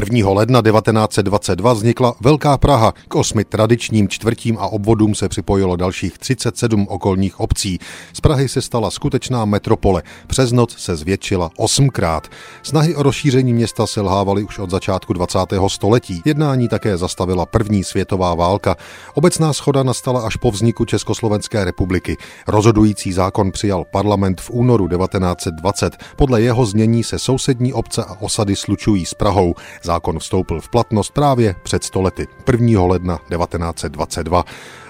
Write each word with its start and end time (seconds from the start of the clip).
1. 0.00 0.30
ledna 0.30 0.62
1922 0.62 1.72
vznikla 1.72 2.14
Velká 2.20 2.58
Praha. 2.58 2.92
K 3.08 3.14
osmi 3.14 3.44
tradičním 3.44 4.08
čtvrtím 4.08 4.58
a 4.58 4.66
obvodům 4.66 5.14
se 5.14 5.28
připojilo 5.28 5.76
dalších 5.76 6.18
37 6.18 6.86
okolních 6.88 7.40
obcí. 7.40 7.78
Z 8.12 8.20
Prahy 8.20 8.48
se 8.48 8.62
stala 8.62 8.90
skutečná 8.90 9.44
metropole. 9.44 10.02
Přes 10.26 10.52
noc 10.52 10.78
se 10.78 10.96
zvětšila 10.96 11.50
osmkrát. 11.56 12.28
Snahy 12.62 12.96
o 12.96 13.02
rozšíření 13.02 13.52
města 13.52 13.86
selhávaly 13.86 14.42
už 14.42 14.58
od 14.58 14.70
začátku 14.70 15.12
20. 15.12 15.38
století. 15.68 16.22
Jednání 16.24 16.68
také 16.68 16.96
zastavila 16.96 17.46
první 17.46 17.84
světová 17.84 18.34
válka. 18.34 18.76
Obecná 19.14 19.52
schoda 19.52 19.82
nastala 19.82 20.20
až 20.20 20.36
po 20.36 20.50
vzniku 20.50 20.84
Československé 20.84 21.64
republiky. 21.64 22.16
Rozhodující 22.48 23.12
zákon 23.12 23.50
přijal 23.50 23.84
parlament 23.84 24.40
v 24.40 24.50
únoru 24.50 24.88
1920. 24.88 25.96
Podle 26.16 26.42
jeho 26.42 26.66
znění 26.66 27.04
se 27.04 27.18
sousední 27.18 27.72
obce 27.72 28.04
a 28.04 28.16
osady 28.20 28.56
slučují 28.56 29.06
s 29.06 29.14
Prahou. 29.14 29.54
Zákon 29.88 30.18
vstoupil 30.18 30.60
v 30.60 30.68
platnost 30.68 31.10
právě 31.10 31.54
před 31.62 31.84
stolety, 31.84 32.26
1. 32.52 32.82
ledna 32.82 33.16
1922. 33.16 34.44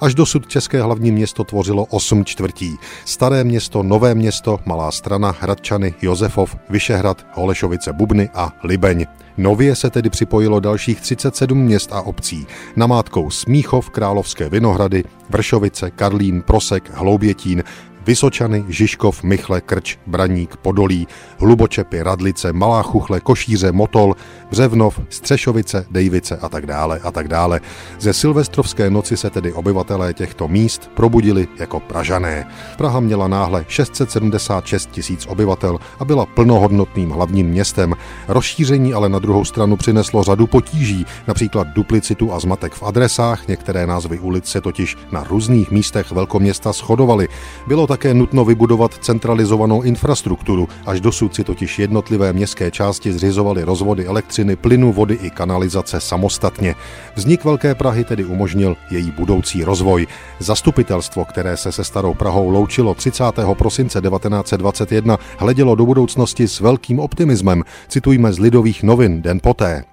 Až 0.00 0.14
dosud 0.14 0.46
české 0.46 0.82
hlavní 0.82 1.12
město 1.12 1.44
tvořilo 1.44 1.84
8 1.84 2.24
čtvrtí. 2.24 2.78
Staré 3.04 3.44
město, 3.44 3.82
Nové 3.82 4.14
město, 4.14 4.58
Malá 4.66 4.90
strana, 4.90 5.34
Hradčany, 5.40 5.94
Josefov, 6.02 6.56
Vyšehrad, 6.70 7.26
Holešovice, 7.32 7.92
Bubny 7.92 8.28
a 8.34 8.52
Libeň. 8.64 9.06
Nově 9.36 9.76
se 9.76 9.90
tedy 9.90 10.10
připojilo 10.10 10.60
dalších 10.60 11.00
37 11.00 11.58
měst 11.58 11.92
a 11.92 12.00
obcí. 12.00 12.46
Namátkou 12.76 13.30
Smíchov, 13.30 13.90
Královské 13.90 14.48
Vinohrady, 14.48 15.04
Vršovice, 15.30 15.90
Karlín, 15.90 16.42
Prosek, 16.42 16.90
Hloubětín, 16.94 17.62
Vysočany, 18.06 18.64
Žižkov, 18.68 19.22
Michle, 19.22 19.60
Krč, 19.60 19.96
Braník, 20.06 20.56
Podolí, 20.56 21.08
Hlubočepy, 21.38 22.02
Radlice, 22.02 22.52
Malá 22.52 22.82
Chuchle, 22.82 23.20
Košíře, 23.20 23.72
Motol, 23.72 24.14
Břevnov, 24.50 25.00
Střešovice, 25.08 25.86
Dejvice 25.90 26.36
a 26.36 26.48
tak 26.48 26.66
dále 26.66 27.00
a 27.02 27.10
tak 27.10 27.28
dále. 27.28 27.60
Ze 27.98 28.12
silvestrovské 28.12 28.90
noci 28.90 29.16
se 29.16 29.30
tedy 29.30 29.52
obyvatelé 29.52 30.14
těchto 30.14 30.48
míst 30.48 30.90
probudili 30.94 31.48
jako 31.58 31.80
Pražané. 31.80 32.48
Praha 32.78 33.00
měla 33.00 33.28
náhle 33.28 33.64
676 33.68 34.90
tisíc 34.90 35.26
obyvatel 35.26 35.78
a 35.98 36.04
byla 36.04 36.26
plnohodnotným 36.26 37.10
hlavním 37.10 37.46
městem. 37.46 37.94
Rozšíření 38.28 38.94
ale 38.94 39.08
na 39.08 39.18
druhou 39.18 39.44
stranu 39.44 39.76
přineslo 39.76 40.22
řadu 40.22 40.46
potíží, 40.46 41.06
například 41.26 41.68
duplicitu 41.68 42.32
a 42.32 42.40
zmatek 42.40 42.72
v 42.72 42.82
adresách, 42.82 43.48
některé 43.48 43.86
názvy 43.86 44.18
ulic 44.18 44.46
se 44.46 44.60
totiž 44.60 44.96
na 45.12 45.24
různých 45.24 45.70
místech 45.70 46.10
velkoměsta 46.10 46.72
shodovaly. 46.72 47.28
Bylo 47.66 47.86
také 47.94 48.14
nutno 48.14 48.44
vybudovat 48.44 48.98
centralizovanou 48.98 49.82
infrastrukturu, 49.82 50.68
až 50.86 51.00
dosud 51.00 51.34
si 51.34 51.44
totiž 51.44 51.78
jednotlivé 51.78 52.32
městské 52.32 52.70
části 52.70 53.12
zřizovaly 53.12 53.62
rozvody 53.62 54.06
elektřiny, 54.06 54.56
plynu, 54.56 54.92
vody 54.92 55.14
i 55.22 55.30
kanalizace 55.30 56.00
samostatně. 56.00 56.74
Vznik 57.14 57.44
Velké 57.44 57.74
Prahy 57.74 58.04
tedy 58.04 58.24
umožnil 58.24 58.76
její 58.90 59.10
budoucí 59.10 59.64
rozvoj. 59.64 60.06
Zastupitelstvo, 60.38 61.24
které 61.24 61.56
se 61.56 61.72
se 61.72 61.84
Starou 61.84 62.14
Prahou 62.14 62.48
loučilo 62.48 62.94
30. 62.94 63.24
prosince 63.54 64.00
1921, 64.00 65.18
hledělo 65.38 65.74
do 65.74 65.86
budoucnosti 65.86 66.48
s 66.48 66.60
velkým 66.60 66.98
optimismem. 66.98 67.62
Citujme 67.88 68.32
z 68.32 68.38
Lidových 68.38 68.82
novin 68.82 69.22
den 69.22 69.38
poté. 69.42 69.84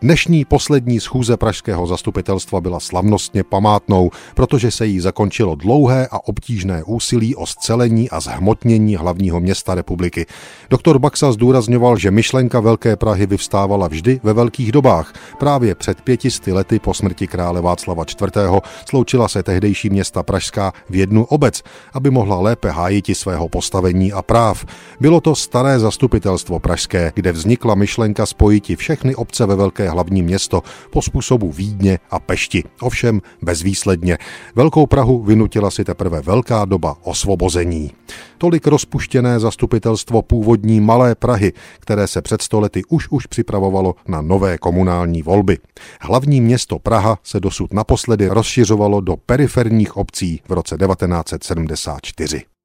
Dnešní 0.00 0.44
poslední 0.44 1.00
schůze 1.00 1.36
pražského 1.36 1.86
zastupitelstva 1.86 2.60
byla 2.60 2.80
slavnostně 2.80 3.44
památnou, 3.44 4.10
protože 4.34 4.70
se 4.70 4.86
jí 4.86 5.00
zakončilo 5.00 5.54
dlouhé 5.54 6.08
a 6.10 6.28
obtížné 6.28 6.84
úsilí 6.84 7.36
o 7.36 7.46
scelení 7.46 8.10
a 8.10 8.20
zhmotnění 8.20 8.96
hlavního 8.96 9.40
města 9.40 9.74
republiky. 9.74 10.26
Doktor 10.70 10.98
Baxa 10.98 11.32
zdůrazňoval, 11.32 11.98
že 11.98 12.10
myšlenka 12.10 12.60
Velké 12.60 12.96
Prahy 12.96 13.26
vyvstávala 13.26 13.88
vždy 13.88 14.20
ve 14.22 14.32
velkých 14.32 14.72
dobách. 14.72 15.12
Právě 15.38 15.74
před 15.74 16.00
pětisty 16.00 16.52
lety 16.52 16.78
po 16.78 16.94
smrti 16.94 17.26
krále 17.26 17.60
Václava 17.60 18.04
IV. 18.22 18.62
sloučila 18.88 19.28
se 19.28 19.42
tehdejší 19.42 19.90
města 19.90 20.22
Pražská 20.22 20.72
v 20.90 20.96
jednu 20.96 21.24
obec, 21.24 21.62
aby 21.92 22.10
mohla 22.10 22.40
lépe 22.40 22.70
hájiti 22.70 23.14
svého 23.14 23.48
postavení 23.48 24.12
a 24.12 24.22
práv. 24.22 24.64
Bylo 25.00 25.20
to 25.20 25.34
staré 25.34 25.78
zastupitelstvo 25.78 26.58
pražské, 26.58 27.12
kde 27.14 27.32
vznikla 27.32 27.74
myšlenka 27.74 28.26
spojiti 28.26 28.76
všechny 28.76 29.14
obce 29.14 29.46
ve 29.46 29.56
Velké 29.56 29.85
hlavní 29.90 30.22
město 30.22 30.62
po 30.90 31.02
způsobu 31.02 31.52
Vídně 31.52 31.98
a 32.10 32.20
Pešti. 32.20 32.64
Ovšem 32.80 33.20
bezvýsledně. 33.42 34.18
Velkou 34.54 34.86
Prahu 34.86 35.22
vynutila 35.22 35.70
si 35.70 35.84
teprve 35.84 36.20
velká 36.20 36.64
doba 36.64 36.96
osvobození. 37.02 37.92
Tolik 38.38 38.66
rozpuštěné 38.66 39.40
zastupitelstvo 39.40 40.22
původní 40.22 40.80
Malé 40.80 41.14
Prahy, 41.14 41.52
které 41.80 42.06
se 42.06 42.22
před 42.22 42.42
stolety 42.42 42.82
už 42.88 43.08
už 43.10 43.26
připravovalo 43.26 43.94
na 44.08 44.20
nové 44.20 44.58
komunální 44.58 45.22
volby. 45.22 45.58
Hlavní 46.00 46.40
město 46.40 46.78
Praha 46.78 47.18
se 47.22 47.40
dosud 47.40 47.72
naposledy 47.72 48.28
rozšiřovalo 48.28 49.00
do 49.00 49.16
periferních 49.16 49.96
obcí 49.96 50.40
v 50.48 50.52
roce 50.52 50.76
1974. 50.76 52.55